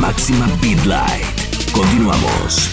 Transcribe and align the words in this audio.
Máxima 0.00 0.46
Beat 0.60 0.84
Light. 0.84 1.72
Continuamos. 1.72 2.70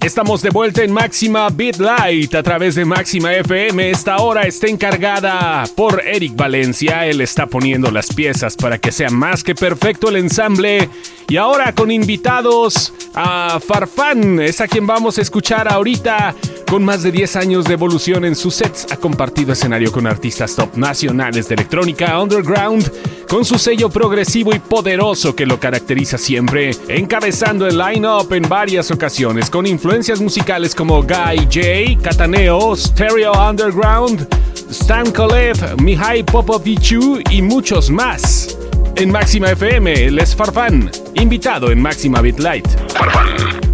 Estamos 0.00 0.42
de 0.42 0.50
vuelta 0.50 0.82
en 0.82 0.92
Máxima 0.92 1.48
Beat 1.50 1.76
Light 1.78 2.34
a 2.34 2.42
través 2.42 2.74
de 2.74 2.84
Máxima 2.84 3.34
FM. 3.34 3.90
Esta 3.90 4.18
hora 4.18 4.42
está 4.42 4.68
encargada 4.68 5.64
por 5.74 6.00
Eric 6.06 6.36
Valencia. 6.36 7.06
Él 7.06 7.20
está 7.20 7.46
poniendo 7.46 7.90
las 7.90 8.08
piezas 8.08 8.56
para 8.56 8.78
que 8.78 8.92
sea 8.92 9.10
más 9.10 9.42
que 9.42 9.54
perfecto 9.54 10.08
el 10.08 10.16
ensamble. 10.16 10.88
Y 11.28 11.36
ahora 11.36 11.74
con 11.74 11.90
invitados 11.90 12.92
a 13.14 13.58
Farfán, 13.60 14.40
es 14.40 14.60
a 14.60 14.68
quien 14.68 14.86
vamos 14.86 15.18
a 15.18 15.22
escuchar 15.22 15.70
ahorita. 15.70 16.34
Con 16.70 16.84
más 16.84 17.02
de 17.02 17.10
10 17.10 17.36
años 17.36 17.64
de 17.64 17.72
evolución 17.72 18.26
en 18.26 18.36
sus 18.36 18.54
sets, 18.54 18.86
ha 18.90 18.96
compartido 18.98 19.52
escenario 19.52 19.90
con 19.90 20.06
artistas 20.06 20.54
top 20.54 20.76
nacionales 20.76 21.48
de 21.48 21.54
electrónica 21.54 22.20
underground, 22.20 22.92
con 23.28 23.44
su 23.44 23.58
sello 23.58 23.90
progresivo 23.90 24.54
y 24.54 24.58
poderoso 24.58 25.36
que 25.36 25.46
lo 25.46 25.60
caracteriza 25.60 26.18
siempre, 26.18 26.70
encabezando 26.88 27.66
el 27.66 27.76
line-up 27.76 28.32
en 28.32 28.48
varias 28.48 28.90
ocasiones, 28.90 29.50
con 29.50 29.66
influencias 29.66 30.20
musicales 30.20 30.74
como 30.74 31.02
Guy 31.02 31.46
J, 31.52 32.02
Cataneo, 32.02 32.74
Stereo 32.74 33.32
Underground, 33.32 34.26
Stan 34.70 35.10
Kolev, 35.12 35.80
Mihai 35.80 36.22
Popovichu 36.22 37.20
y 37.30 37.42
muchos 37.42 37.90
más. 37.90 38.56
En 38.96 39.10
Máxima 39.10 39.50
FM, 39.50 40.10
Les 40.10 40.34
Farfán, 40.34 40.90
invitado 41.14 41.70
en 41.70 41.80
Máxima 41.80 42.20
Bitlight. 42.20 42.66
Farfán. 42.92 43.67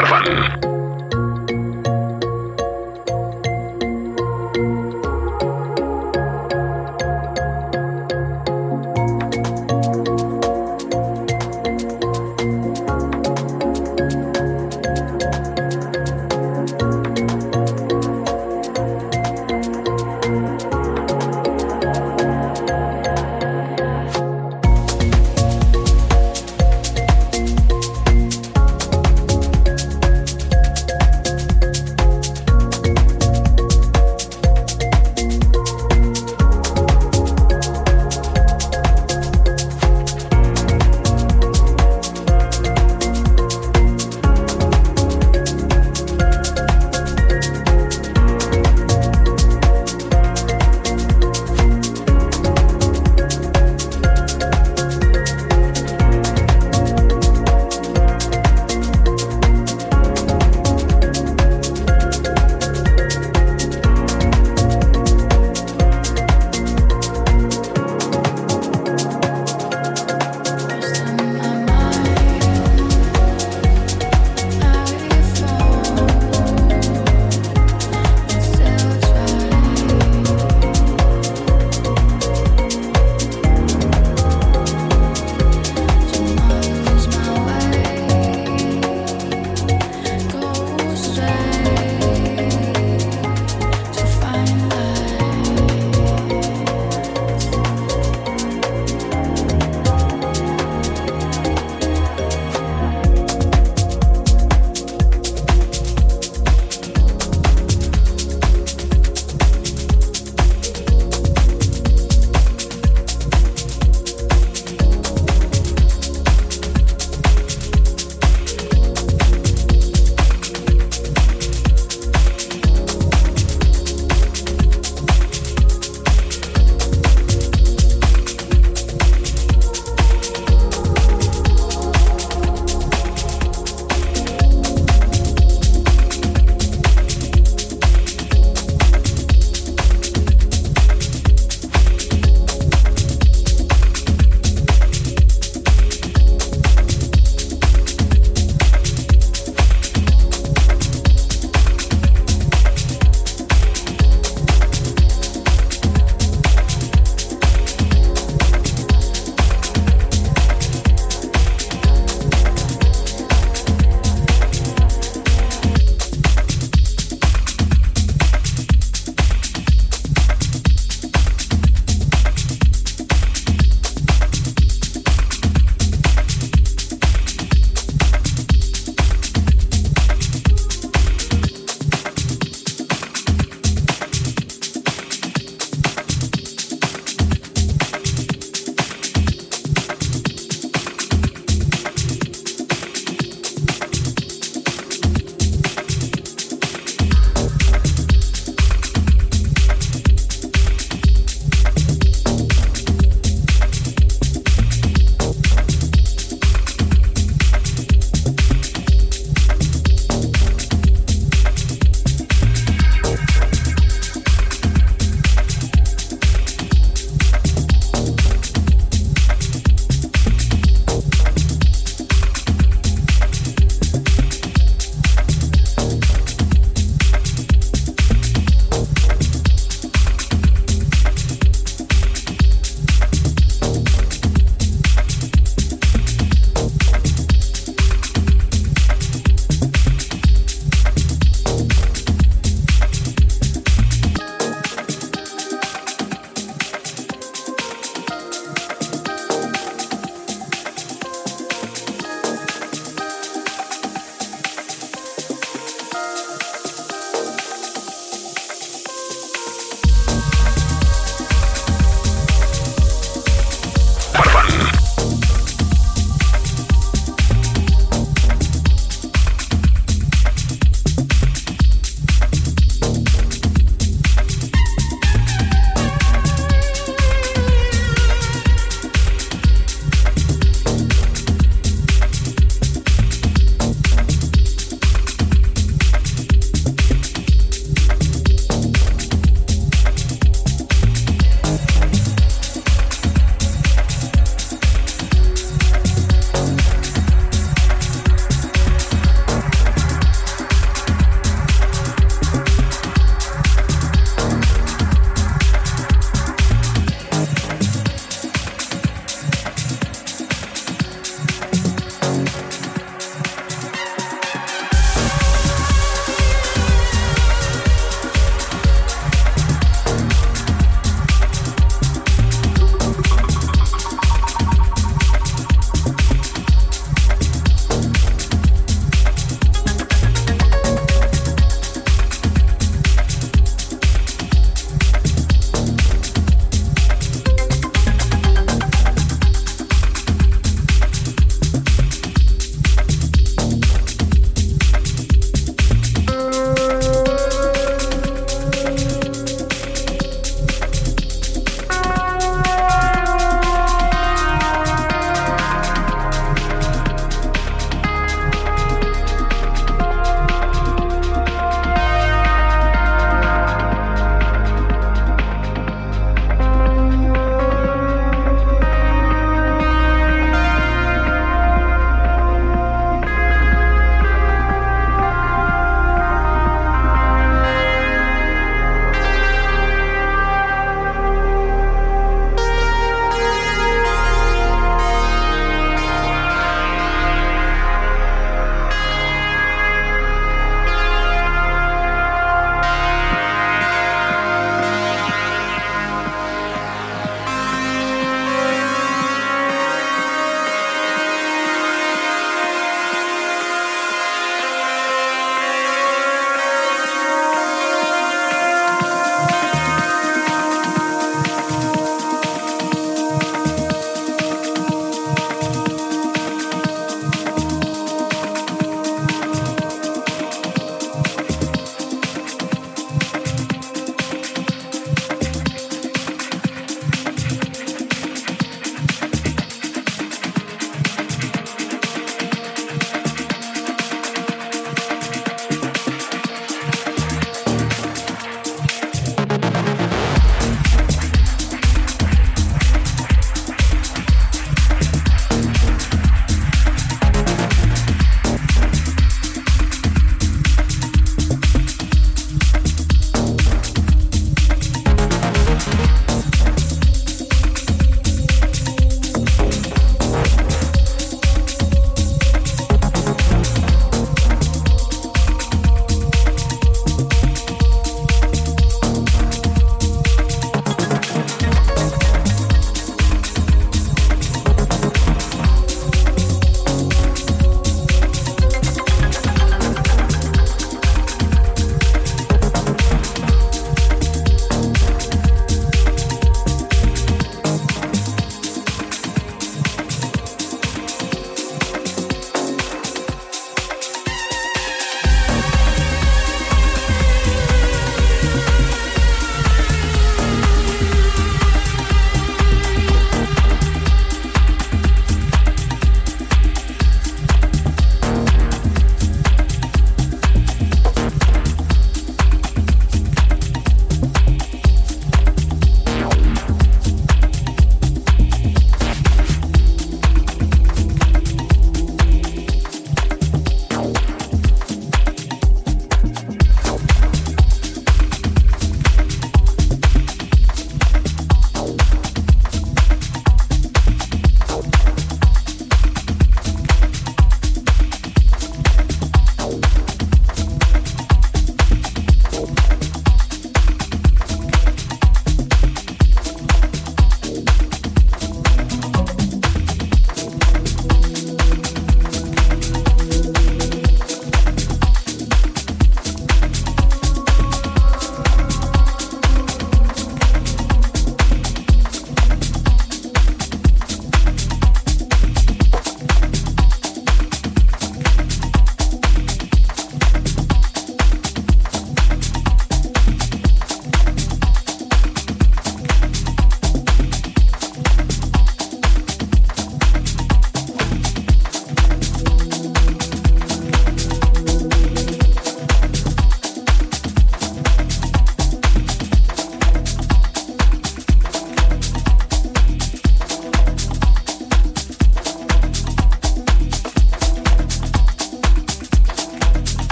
Farfán. 0.00 0.69